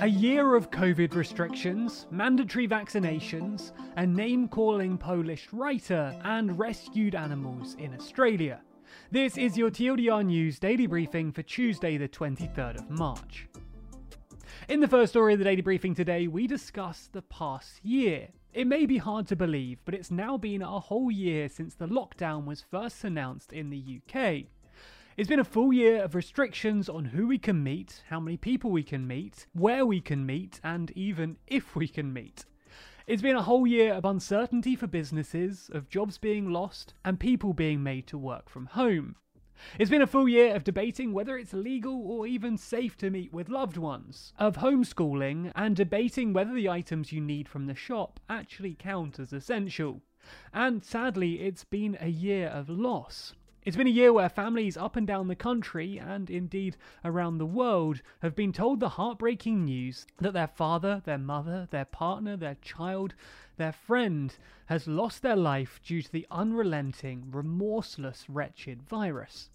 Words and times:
A 0.00 0.06
year 0.06 0.54
of 0.54 0.70
COVID 0.70 1.14
restrictions, 1.14 2.06
mandatory 2.10 2.68
vaccinations, 2.68 3.72
a 3.96 4.06
name 4.06 4.46
calling 4.46 4.98
Polish 4.98 5.48
writer, 5.52 6.14
and 6.22 6.58
rescued 6.58 7.14
animals 7.14 7.76
in 7.78 7.94
Australia. 7.94 8.60
This 9.10 9.38
is 9.38 9.56
your 9.56 9.70
TLDR 9.70 10.22
News 10.26 10.58
daily 10.58 10.86
briefing 10.86 11.32
for 11.32 11.42
Tuesday, 11.42 11.96
the 11.96 12.10
23rd 12.10 12.76
of 12.76 12.90
March. 12.90 13.48
In 14.68 14.80
the 14.80 14.88
first 14.88 15.14
story 15.14 15.32
of 15.32 15.38
the 15.38 15.46
daily 15.46 15.62
briefing 15.62 15.94
today, 15.94 16.28
we 16.28 16.46
discuss 16.46 17.08
the 17.10 17.22
past 17.22 17.82
year. 17.82 18.28
It 18.52 18.66
may 18.66 18.84
be 18.84 18.98
hard 18.98 19.26
to 19.28 19.36
believe, 19.36 19.78
but 19.86 19.94
it's 19.94 20.10
now 20.10 20.36
been 20.36 20.60
a 20.60 20.78
whole 20.78 21.10
year 21.10 21.48
since 21.48 21.74
the 21.74 21.86
lockdown 21.86 22.44
was 22.44 22.66
first 22.70 23.02
announced 23.02 23.50
in 23.50 23.70
the 23.70 24.02
UK. 24.02 24.44
It's 25.16 25.30
been 25.30 25.40
a 25.40 25.44
full 25.44 25.72
year 25.72 26.02
of 26.02 26.14
restrictions 26.14 26.90
on 26.90 27.06
who 27.06 27.26
we 27.26 27.38
can 27.38 27.62
meet, 27.62 28.02
how 28.10 28.20
many 28.20 28.36
people 28.36 28.70
we 28.70 28.82
can 28.82 29.06
meet, 29.06 29.46
where 29.54 29.86
we 29.86 29.98
can 29.98 30.26
meet, 30.26 30.60
and 30.62 30.90
even 30.90 31.38
if 31.46 31.74
we 31.74 31.88
can 31.88 32.12
meet. 32.12 32.44
It's 33.06 33.22
been 33.22 33.34
a 33.34 33.42
whole 33.42 33.66
year 33.66 33.94
of 33.94 34.04
uncertainty 34.04 34.76
for 34.76 34.86
businesses, 34.86 35.70
of 35.72 35.88
jobs 35.88 36.18
being 36.18 36.50
lost, 36.50 36.92
and 37.02 37.18
people 37.18 37.54
being 37.54 37.82
made 37.82 38.06
to 38.08 38.18
work 38.18 38.50
from 38.50 38.66
home. 38.66 39.16
It's 39.78 39.88
been 39.88 40.02
a 40.02 40.06
full 40.06 40.28
year 40.28 40.54
of 40.54 40.64
debating 40.64 41.14
whether 41.14 41.38
it's 41.38 41.54
legal 41.54 41.98
or 42.06 42.26
even 42.26 42.58
safe 42.58 42.98
to 42.98 43.08
meet 43.08 43.32
with 43.32 43.48
loved 43.48 43.78
ones, 43.78 44.34
of 44.38 44.58
homeschooling, 44.58 45.50
and 45.54 45.74
debating 45.74 46.34
whether 46.34 46.52
the 46.52 46.68
items 46.68 47.10
you 47.10 47.22
need 47.22 47.48
from 47.48 47.64
the 47.64 47.74
shop 47.74 48.20
actually 48.28 48.76
count 48.78 49.18
as 49.18 49.32
essential. 49.32 50.02
And 50.52 50.84
sadly, 50.84 51.40
it's 51.40 51.64
been 51.64 51.96
a 52.02 52.08
year 52.08 52.48
of 52.48 52.68
loss. 52.68 53.32
It's 53.66 53.76
been 53.76 53.88
a 53.88 53.90
year 53.90 54.12
where 54.12 54.28
families 54.28 54.76
up 54.76 54.94
and 54.94 55.04
down 55.08 55.26
the 55.26 55.34
country, 55.34 55.98
and 55.98 56.30
indeed 56.30 56.76
around 57.04 57.38
the 57.38 57.46
world, 57.46 58.00
have 58.22 58.36
been 58.36 58.52
told 58.52 58.78
the 58.78 58.90
heartbreaking 58.90 59.64
news 59.64 60.06
that 60.18 60.34
their 60.34 60.46
father, 60.46 61.02
their 61.04 61.18
mother, 61.18 61.66
their 61.72 61.84
partner, 61.84 62.36
their 62.36 62.54
child, 62.62 63.16
their 63.56 63.72
friend 63.72 64.36
has 64.66 64.86
lost 64.86 65.22
their 65.22 65.34
life 65.34 65.80
due 65.84 66.00
to 66.00 66.12
the 66.12 66.28
unrelenting, 66.30 67.28
remorseless, 67.32 68.30
wretched 68.30 68.84
virus. 68.84 69.50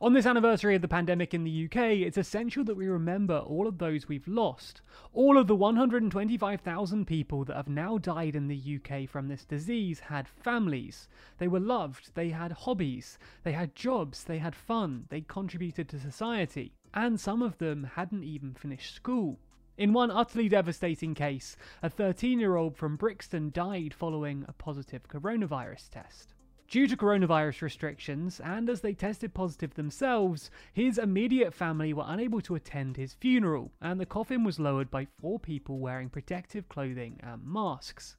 On 0.00 0.12
this 0.12 0.26
anniversary 0.26 0.74
of 0.74 0.82
the 0.82 0.88
pandemic 0.88 1.34
in 1.34 1.44
the 1.44 1.64
UK, 1.64 1.98
it's 2.06 2.18
essential 2.18 2.64
that 2.64 2.76
we 2.76 2.88
remember 2.88 3.38
all 3.38 3.66
of 3.66 3.78
those 3.78 4.08
we've 4.08 4.28
lost. 4.28 4.80
All 5.12 5.38
of 5.38 5.46
the 5.46 5.54
125,000 5.54 7.06
people 7.06 7.44
that 7.44 7.56
have 7.56 7.68
now 7.68 7.98
died 7.98 8.36
in 8.36 8.48
the 8.48 8.80
UK 8.80 9.08
from 9.08 9.28
this 9.28 9.44
disease 9.44 10.00
had 10.00 10.28
families. 10.28 11.08
They 11.38 11.48
were 11.48 11.60
loved, 11.60 12.14
they 12.14 12.30
had 12.30 12.52
hobbies, 12.52 13.18
they 13.42 13.52
had 13.52 13.74
jobs, 13.74 14.24
they 14.24 14.38
had 14.38 14.54
fun, 14.54 15.04
they 15.08 15.20
contributed 15.20 15.88
to 15.88 16.00
society, 16.00 16.72
and 16.94 17.18
some 17.20 17.42
of 17.42 17.58
them 17.58 17.90
hadn't 17.94 18.24
even 18.24 18.54
finished 18.54 18.94
school. 18.94 19.38
In 19.76 19.92
one 19.92 20.10
utterly 20.10 20.48
devastating 20.48 21.14
case, 21.14 21.56
a 21.82 21.88
13 21.88 22.40
year 22.40 22.56
old 22.56 22.76
from 22.76 22.96
Brixton 22.96 23.50
died 23.50 23.94
following 23.94 24.44
a 24.48 24.52
positive 24.52 25.06
coronavirus 25.08 25.90
test. 25.90 26.34
Due 26.70 26.86
to 26.86 26.98
coronavirus 26.98 27.62
restrictions, 27.62 28.40
and 28.40 28.68
as 28.68 28.82
they 28.82 28.92
tested 28.92 29.32
positive 29.32 29.72
themselves, 29.72 30.50
his 30.74 30.98
immediate 30.98 31.54
family 31.54 31.94
were 31.94 32.04
unable 32.06 32.42
to 32.42 32.54
attend 32.54 32.94
his 32.98 33.14
funeral, 33.14 33.72
and 33.80 33.98
the 33.98 34.04
coffin 34.04 34.44
was 34.44 34.58
lowered 34.58 34.90
by 34.90 35.06
four 35.18 35.40
people 35.40 35.78
wearing 35.78 36.10
protective 36.10 36.68
clothing 36.68 37.18
and 37.22 37.42
masks. 37.42 38.18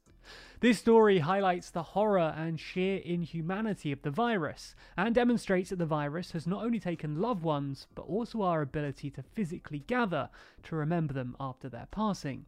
This 0.58 0.80
story 0.80 1.20
highlights 1.20 1.70
the 1.70 1.84
horror 1.84 2.34
and 2.36 2.58
sheer 2.58 2.96
inhumanity 2.98 3.92
of 3.92 4.02
the 4.02 4.10
virus, 4.10 4.74
and 4.96 5.14
demonstrates 5.14 5.70
that 5.70 5.78
the 5.78 5.86
virus 5.86 6.32
has 6.32 6.44
not 6.44 6.64
only 6.64 6.80
taken 6.80 7.20
loved 7.20 7.44
ones, 7.44 7.86
but 7.94 8.02
also 8.02 8.42
our 8.42 8.62
ability 8.62 9.10
to 9.10 9.22
physically 9.22 9.84
gather 9.86 10.28
to 10.64 10.74
remember 10.74 11.14
them 11.14 11.36
after 11.38 11.68
their 11.68 11.86
passing. 11.92 12.46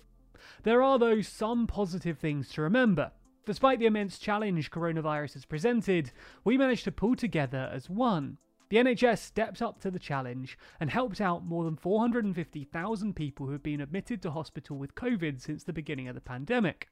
There 0.64 0.82
are, 0.82 0.98
though, 0.98 1.20
some 1.20 1.68
positive 1.68 2.18
things 2.18 2.48
to 2.50 2.62
remember. 2.62 3.12
Despite 3.44 3.80
the 3.80 3.86
immense 3.86 4.18
challenge 4.18 4.70
coronavirus 4.70 5.34
has 5.34 5.44
presented, 5.44 6.12
we 6.44 6.56
managed 6.56 6.84
to 6.84 6.92
pull 6.92 7.16
together 7.16 7.68
as 7.72 7.90
one. 7.90 8.38
The 8.68 8.76
NHS 8.76 9.18
stepped 9.18 9.60
up 9.60 9.80
to 9.80 9.90
the 9.90 9.98
challenge 9.98 10.56
and 10.78 10.88
helped 10.88 11.20
out 11.20 11.44
more 11.44 11.64
than 11.64 11.76
450,000 11.76 13.16
people 13.16 13.46
who 13.46 13.52
have 13.52 13.62
been 13.62 13.80
admitted 13.80 14.22
to 14.22 14.30
hospital 14.30 14.78
with 14.78 14.94
COVID 14.94 15.40
since 15.40 15.64
the 15.64 15.72
beginning 15.72 16.06
of 16.06 16.14
the 16.14 16.20
pandemic. 16.20 16.88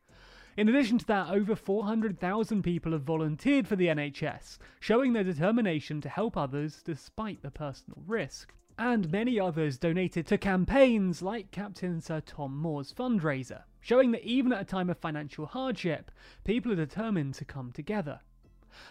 In 0.56 0.68
addition 0.68 0.98
to 0.98 1.06
that, 1.06 1.30
over 1.30 1.54
400,000 1.54 2.62
people 2.62 2.92
have 2.92 3.04
volunteered 3.04 3.68
for 3.68 3.76
the 3.76 3.86
NHS, 3.86 4.58
showing 4.80 5.12
their 5.12 5.24
determination 5.24 6.00
to 6.00 6.08
help 6.08 6.36
others 6.36 6.82
despite 6.82 7.42
the 7.42 7.52
personal 7.52 8.02
risk. 8.06 8.52
And 8.80 9.12
many 9.12 9.38
others 9.38 9.76
donated 9.76 10.26
to 10.28 10.38
campaigns 10.38 11.20
like 11.20 11.50
Captain 11.50 12.00
Sir 12.00 12.22
Tom 12.22 12.56
Moore's 12.56 12.94
fundraiser 12.94 13.64
showing 13.78 14.10
that 14.12 14.24
even 14.24 14.54
at 14.54 14.62
a 14.62 14.64
time 14.64 14.88
of 14.88 14.96
financial 14.96 15.44
hardship, 15.44 16.10
people 16.44 16.72
are 16.72 16.76
determined 16.76 17.34
to 17.34 17.44
come 17.44 17.72
together. 17.72 18.20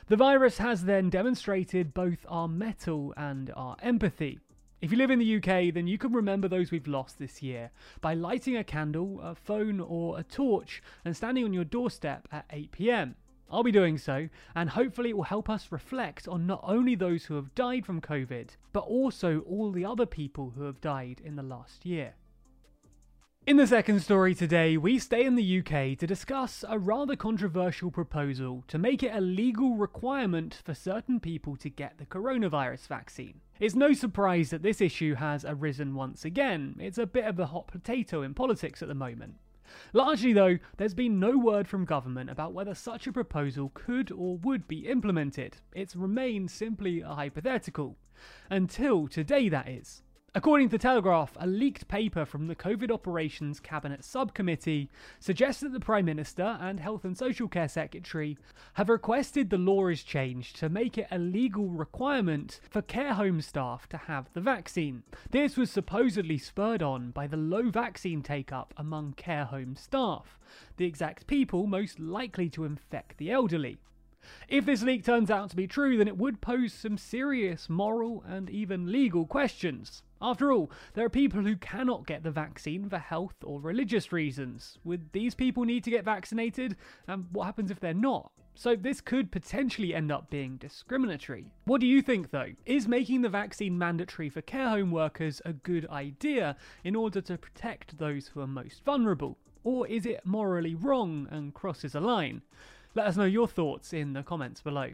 The 0.05 0.15
virus 0.15 0.59
has 0.59 0.83
then 0.83 1.09
demonstrated 1.09 1.95
both 1.95 2.19
our 2.27 2.47
mettle 2.47 3.15
and 3.17 3.51
our 3.55 3.77
empathy. 3.81 4.37
If 4.79 4.91
you 4.91 4.97
live 4.99 5.09
in 5.09 5.17
the 5.17 5.37
UK, 5.37 5.73
then 5.73 5.87
you 5.87 5.97
can 5.97 6.13
remember 6.13 6.47
those 6.47 6.69
we've 6.69 6.87
lost 6.87 7.17
this 7.17 7.41
year 7.41 7.71
by 7.99 8.13
lighting 8.13 8.57
a 8.57 8.63
candle, 8.63 9.19
a 9.23 9.33
phone, 9.33 9.79
or 9.79 10.19
a 10.19 10.23
torch 10.23 10.83
and 11.03 11.17
standing 11.17 11.45
on 11.45 11.53
your 11.53 11.65
doorstep 11.65 12.27
at 12.31 12.45
8 12.51 12.71
pm. 12.71 13.15
I'll 13.51 13.63
be 13.63 13.71
doing 13.71 13.97
so, 13.97 14.29
and 14.55 14.69
hopefully 14.69 15.09
it 15.09 15.17
will 15.17 15.23
help 15.23 15.49
us 15.49 15.71
reflect 15.71 16.27
on 16.27 16.45
not 16.45 16.61
only 16.63 16.95
those 16.95 17.25
who 17.25 17.35
have 17.35 17.55
died 17.55 17.85
from 17.85 18.01
COVID, 18.01 18.49
but 18.73 18.81
also 18.81 19.39
all 19.41 19.71
the 19.71 19.85
other 19.85 20.05
people 20.05 20.53
who 20.55 20.63
have 20.63 20.81
died 20.81 21.21
in 21.23 21.35
the 21.35 21.43
last 21.43 21.85
year. 21.85 22.13
In 23.47 23.57
the 23.57 23.65
second 23.65 24.01
story 24.01 24.35
today, 24.35 24.77
we 24.77 24.99
stay 24.99 25.25
in 25.25 25.35
the 25.35 25.59
UK 25.59 25.97
to 25.97 26.05
discuss 26.05 26.63
a 26.67 26.77
rather 26.77 27.15
controversial 27.15 27.89
proposal 27.89 28.63
to 28.67 28.77
make 28.77 29.01
it 29.01 29.15
a 29.15 29.21
legal 29.21 29.75
requirement 29.75 30.61
for 30.63 30.75
certain 30.75 31.19
people 31.19 31.55
to 31.55 31.69
get 31.69 31.97
the 31.97 32.05
coronavirus 32.05 32.85
vaccine. 32.85 33.41
It's 33.59 33.73
no 33.73 33.93
surprise 33.93 34.51
that 34.51 34.61
this 34.61 34.81
issue 34.81 35.15
has 35.15 35.45
arisen 35.45 35.95
once 35.95 36.25
again. 36.25 36.75
It's 36.79 36.99
a 36.99 37.07
bit 37.07 37.25
of 37.25 37.39
a 37.39 37.47
hot 37.47 37.67
potato 37.67 38.21
in 38.21 38.35
politics 38.35 38.83
at 38.83 38.87
the 38.87 38.93
moment. 38.93 39.37
Largely, 39.93 40.33
though, 40.33 40.57
there's 40.77 40.93
been 40.93 41.19
no 41.19 41.37
word 41.37 41.67
from 41.67 41.85
government 41.85 42.29
about 42.29 42.53
whether 42.53 42.73
such 42.73 43.07
a 43.07 43.13
proposal 43.13 43.71
could 43.73 44.11
or 44.11 44.37
would 44.37 44.67
be 44.67 44.87
implemented. 44.87 45.57
It's 45.73 45.95
remained 45.95 46.51
simply 46.51 47.01
a 47.01 47.09
hypothetical. 47.09 47.97
Until 48.49 49.07
today, 49.07 49.49
that 49.49 49.69
is. 49.69 50.03
According 50.35 50.69
to 50.69 50.73
The 50.73 50.81
Telegraph, 50.81 51.35
a 51.39 51.47
leaked 51.47 51.87
paper 51.87 52.23
from 52.23 52.45
the 52.45 52.55
COVID 52.55 52.91
Operations 52.91 53.59
Cabinet 53.59 54.03
Subcommittee 54.03 54.87
suggests 55.19 55.63
that 55.63 55.73
the 55.73 55.79
Prime 55.79 56.05
Minister 56.05 56.55
and 56.61 56.79
Health 56.79 57.03
and 57.03 57.17
Social 57.17 57.47
Care 57.47 57.67
Secretary 57.67 58.37
have 58.75 58.89
requested 58.89 59.49
the 59.49 59.57
law 59.57 59.87
is 59.87 60.03
changed 60.03 60.55
to 60.57 60.69
make 60.69 60.99
it 60.99 61.07
a 61.09 61.17
legal 61.17 61.69
requirement 61.69 62.59
for 62.69 62.83
care 62.83 63.15
home 63.15 63.41
staff 63.41 63.89
to 63.89 63.97
have 63.97 64.29
the 64.33 64.41
vaccine. 64.41 65.01
This 65.31 65.57
was 65.57 65.71
supposedly 65.71 66.37
spurred 66.37 66.83
on 66.83 67.09
by 67.09 67.25
the 67.25 67.35
low 67.35 67.71
vaccine 67.71 68.21
take 68.21 68.51
up 68.51 68.71
among 68.77 69.13
care 69.13 69.45
home 69.45 69.75
staff, 69.75 70.37
the 70.77 70.85
exact 70.85 71.25
people 71.25 71.65
most 71.65 71.99
likely 71.99 72.49
to 72.49 72.65
infect 72.65 73.17
the 73.17 73.31
elderly. 73.31 73.79
If 74.47 74.65
this 74.65 74.81
leak 74.81 75.05
turns 75.05 75.29
out 75.29 75.49
to 75.51 75.55
be 75.55 75.67
true, 75.67 75.97
then 75.97 76.07
it 76.07 76.17
would 76.17 76.41
pose 76.41 76.73
some 76.73 76.97
serious 76.97 77.69
moral 77.69 78.23
and 78.27 78.49
even 78.49 78.91
legal 78.91 79.25
questions. 79.25 80.03
After 80.21 80.51
all, 80.51 80.69
there 80.93 81.05
are 81.05 81.09
people 81.09 81.41
who 81.41 81.55
cannot 81.55 82.05
get 82.05 82.23
the 82.23 82.31
vaccine 82.31 82.89
for 82.89 82.97
health 82.97 83.35
or 83.43 83.61
religious 83.61 84.11
reasons. 84.11 84.77
Would 84.83 85.13
these 85.13 85.35
people 85.35 85.63
need 85.63 85.83
to 85.85 85.91
get 85.91 86.03
vaccinated? 86.03 86.75
And 87.07 87.27
what 87.31 87.45
happens 87.45 87.71
if 87.71 87.79
they're 87.79 87.93
not? 87.93 88.31
So 88.55 88.75
this 88.75 88.99
could 88.99 89.31
potentially 89.31 89.95
end 89.95 90.11
up 90.11 90.29
being 90.29 90.57
discriminatory. 90.57 91.53
What 91.63 91.79
do 91.79 91.87
you 91.87 92.01
think 92.01 92.31
though? 92.31 92.51
Is 92.65 92.89
making 92.89 93.21
the 93.21 93.29
vaccine 93.29 93.77
mandatory 93.77 94.29
for 94.29 94.41
care 94.41 94.67
home 94.67 94.91
workers 94.91 95.41
a 95.45 95.53
good 95.53 95.87
idea 95.87 96.57
in 96.83 96.95
order 96.95 97.21
to 97.21 97.37
protect 97.37 97.97
those 97.97 98.27
who 98.27 98.41
are 98.41 98.47
most 98.47 98.83
vulnerable? 98.83 99.37
Or 99.63 99.87
is 99.87 100.05
it 100.05 100.25
morally 100.25 100.75
wrong 100.75 101.27
and 101.31 101.53
crosses 101.53 101.95
a 101.95 102.01
line? 102.01 102.41
Let 102.95 103.05
us 103.05 103.17
know 103.17 103.25
your 103.25 103.47
thoughts 103.47 103.93
in 103.93 104.13
the 104.13 104.23
comments 104.23 104.61
below. 104.61 104.93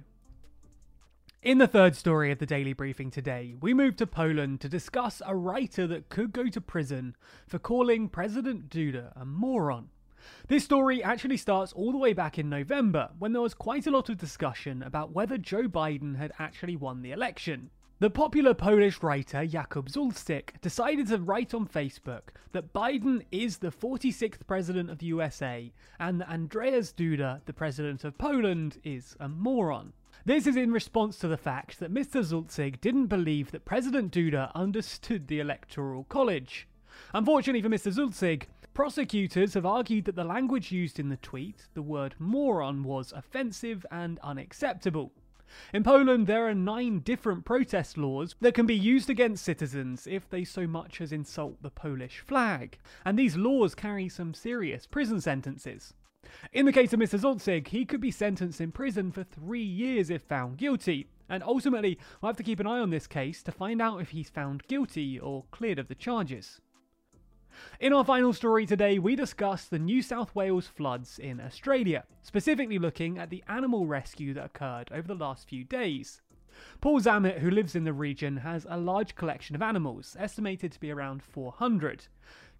In 1.41 1.59
the 1.59 1.67
third 1.67 1.95
story 1.95 2.31
of 2.31 2.39
the 2.39 2.45
daily 2.45 2.73
briefing 2.73 3.09
today, 3.09 3.55
we 3.61 3.73
move 3.73 3.95
to 3.97 4.07
Poland 4.07 4.59
to 4.61 4.69
discuss 4.69 5.21
a 5.25 5.35
writer 5.35 5.87
that 5.87 6.09
could 6.09 6.33
go 6.33 6.47
to 6.47 6.59
prison 6.59 7.15
for 7.47 7.57
calling 7.57 8.09
President 8.09 8.67
Duda 8.67 9.13
a 9.15 9.23
moron. 9.23 9.89
This 10.47 10.65
story 10.65 11.03
actually 11.03 11.37
starts 11.37 11.71
all 11.71 11.91
the 11.91 11.97
way 11.97 12.11
back 12.11 12.37
in 12.37 12.49
November 12.49 13.11
when 13.17 13.31
there 13.31 13.41
was 13.41 13.53
quite 13.53 13.87
a 13.87 13.91
lot 13.91 14.09
of 14.09 14.17
discussion 14.17 14.83
about 14.83 15.13
whether 15.13 15.37
Joe 15.37 15.69
Biden 15.69 16.17
had 16.17 16.33
actually 16.37 16.75
won 16.75 17.01
the 17.01 17.11
election. 17.11 17.69
The 17.97 18.09
popular 18.09 18.53
Polish 18.53 19.01
writer 19.01 19.47
Jakub 19.47 19.89
Zulczyk 19.89 20.59
decided 20.59 21.07
to 21.07 21.17
write 21.17 21.53
on 21.53 21.65
Facebook 21.65 22.23
that 22.51 22.73
Biden 22.73 23.23
is 23.31 23.59
the 23.59 23.71
46th 23.71 24.45
president 24.45 24.89
of 24.89 24.97
the 24.97 25.05
USA 25.05 25.71
and 25.97 26.19
that 26.19 26.27
Andrzej 26.27 26.93
Duda, 26.93 27.39
the 27.45 27.53
president 27.53 28.03
of 28.03 28.17
Poland, 28.17 28.79
is 28.83 29.15
a 29.21 29.29
moron. 29.29 29.93
This 30.25 30.45
is 30.45 30.57
in 30.57 30.73
response 30.73 31.17
to 31.19 31.29
the 31.29 31.37
fact 31.37 31.79
that 31.79 31.93
Mr. 31.93 32.21
Zulczyk 32.21 32.81
didn't 32.81 33.07
believe 33.07 33.51
that 33.51 33.63
President 33.63 34.11
Duda 34.11 34.51
understood 34.53 35.29
the 35.29 35.39
Electoral 35.39 36.03
College. 36.03 36.67
Unfortunately 37.13 37.61
for 37.61 37.69
Mr. 37.69 37.93
Zulczyk, 37.95 38.47
prosecutors 38.73 39.53
have 39.53 39.65
argued 39.65 40.03
that 40.03 40.17
the 40.17 40.25
language 40.25 40.69
used 40.69 40.99
in 40.99 41.07
the 41.07 41.15
tweet, 41.15 41.69
the 41.75 41.81
word 41.81 42.15
moron, 42.19 42.83
was 42.83 43.13
offensive 43.13 43.85
and 43.89 44.19
unacceptable. 44.19 45.13
In 45.73 45.83
Poland, 45.83 46.27
there 46.27 46.47
are 46.47 46.55
nine 46.55 46.99
different 46.99 47.45
protest 47.45 47.97
laws 47.97 48.35
that 48.41 48.53
can 48.53 48.65
be 48.65 48.75
used 48.75 49.09
against 49.09 49.45
citizens 49.45 50.07
if 50.07 50.29
they 50.29 50.43
so 50.43 50.67
much 50.67 51.01
as 51.01 51.11
insult 51.11 51.61
the 51.61 51.69
Polish 51.69 52.19
flag, 52.19 52.77
and 53.05 53.17
these 53.17 53.37
laws 53.37 53.75
carry 53.75 54.09
some 54.09 54.33
serious 54.33 54.85
prison 54.87 55.21
sentences. 55.21 55.93
In 56.51 56.65
the 56.65 56.73
case 56.73 56.91
of 56.91 56.99
Mr. 56.99 57.19
Zulczyk, 57.19 57.67
he 57.67 57.85
could 57.85 58.01
be 58.01 58.11
sentenced 58.11 58.59
in 58.59 58.71
prison 58.71 59.11
for 59.11 59.23
three 59.23 59.63
years 59.63 60.09
if 60.09 60.23
found 60.23 60.57
guilty, 60.57 61.07
and 61.29 61.43
ultimately, 61.43 61.99
we'll 62.21 62.29
have 62.29 62.37
to 62.37 62.43
keep 62.43 62.59
an 62.59 62.67
eye 62.67 62.79
on 62.79 62.89
this 62.89 63.07
case 63.07 63.43
to 63.43 63.51
find 63.51 63.81
out 63.81 64.01
if 64.01 64.09
he's 64.09 64.29
found 64.29 64.67
guilty 64.67 65.19
or 65.19 65.45
cleared 65.51 65.79
of 65.79 65.87
the 65.87 65.95
charges. 65.95 66.61
In 67.79 67.93
our 67.93 68.03
final 68.03 68.33
story 68.33 68.65
today, 68.65 68.99
we 68.99 69.15
discuss 69.15 69.65
the 69.65 69.79
New 69.79 70.01
South 70.01 70.33
Wales 70.35 70.67
floods 70.67 71.19
in 71.19 71.39
Australia, 71.39 72.03
specifically 72.21 72.79
looking 72.79 73.17
at 73.17 73.29
the 73.29 73.43
animal 73.47 73.85
rescue 73.85 74.33
that 74.33 74.45
occurred 74.45 74.91
over 74.91 75.07
the 75.07 75.15
last 75.15 75.47
few 75.47 75.63
days. 75.63 76.21
Paul 76.79 77.01
Zammit, 77.01 77.39
who 77.39 77.51
lives 77.51 77.75
in 77.75 77.83
the 77.83 77.93
region, 77.93 78.37
has 78.37 78.65
a 78.69 78.77
large 78.77 79.15
collection 79.15 79.55
of 79.55 79.61
animals, 79.61 80.15
estimated 80.19 80.71
to 80.71 80.79
be 80.79 80.91
around 80.91 81.21
400. 81.21 82.07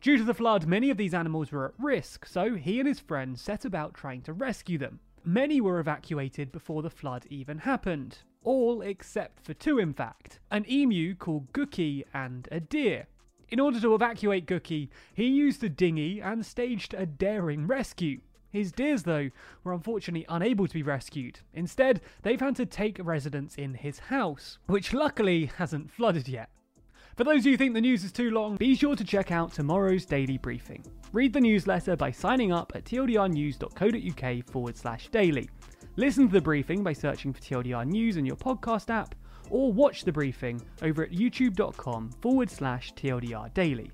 Due 0.02 0.18
to 0.18 0.24
the 0.24 0.34
flood, 0.34 0.68
many 0.68 0.90
of 0.90 0.98
these 0.98 1.14
animals 1.14 1.52
were 1.52 1.66
at 1.66 1.80
risk, 1.80 2.26
so 2.26 2.56
he 2.56 2.80
and 2.80 2.88
his 2.88 3.00
friends 3.00 3.42
set 3.42 3.66
about 3.66 3.94
trying 3.94 4.22
to 4.22 4.34
rescue 4.34 4.78
them. 4.78 5.00
Many 5.24 5.60
were 5.62 5.80
evacuated 5.80 6.52
before 6.52 6.84
the 6.84 6.90
flood 6.90 7.26
even 7.30 7.60
happened. 7.60 8.20
All 8.44 8.82
except 8.84 9.44
for 9.44 9.56
two, 9.56 9.80
in 9.80 9.94
fact 9.94 10.40
an 10.52 10.70
emu 10.70 11.16
called 11.16 11.52
Gookie 11.52 12.04
and 12.14 12.48
a 12.52 12.60
deer. 12.60 13.08
In 13.50 13.60
order 13.60 13.80
to 13.80 13.94
evacuate 13.94 14.48
Gookie, 14.48 14.90
he 15.14 15.28
used 15.28 15.64
a 15.64 15.70
dinghy 15.70 16.20
and 16.20 16.46
staged 16.46 16.94
a 16.94 17.06
daring 17.06 17.68
rescue. 17.68 18.22
His 18.50 18.72
deers, 18.72 19.04
though, 19.04 19.30
were 19.64 19.74
unfortunately 19.74 20.26
unable 20.30 20.68
to 20.68 20.74
be 20.74 20.82
rescued. 20.82 21.40
Instead, 21.54 22.02
they've 22.24 22.40
had 22.40 22.56
to 22.56 22.66
take 22.66 22.98
residence 23.04 23.56
in 23.56 23.74
his 23.74 24.00
house, 24.00 24.58
which 24.68 24.94
luckily 24.94 25.52
hasn't 25.58 25.92
flooded 25.92 26.28
yet. 26.28 26.50
For 27.18 27.24
those 27.24 27.44
who 27.44 27.56
think 27.56 27.74
the 27.74 27.82
news 27.82 28.04
is 28.04 28.12
too 28.12 28.32
long, 28.32 28.58
be 28.58 28.76
sure 28.76 28.96
to 28.96 29.04
check 29.04 29.32
out 29.32 29.54
tomorrow's 29.54 30.06
daily 30.06 30.38
briefing. 30.38 30.84
Read 31.14 31.34
the 31.34 31.40
newsletter 31.40 31.96
by 31.96 32.12
signing 32.12 32.52
up 32.52 32.74
at 32.76 32.84
tldrnews.co.uk 32.84 34.46
forward 34.48 34.78
slash 34.78 35.08
daily. 35.10 35.50
Listen 35.96 36.28
to 36.28 36.34
the 36.34 36.42
briefing 36.42 36.84
by 36.84 36.92
searching 36.92 37.32
for 37.32 37.40
TLDR 37.42 37.86
News 37.86 38.18
in 38.18 38.26
your 38.26 38.36
podcast 38.36 38.90
app, 38.90 39.16
or 39.50 39.72
watch 39.72 40.04
the 40.04 40.12
briefing 40.12 40.62
over 40.82 41.04
at 41.04 41.12
youtube.com 41.12 42.12
forward 42.22 42.50
slash 42.50 42.94
TLDR 42.94 43.54
Daily. 43.54 43.92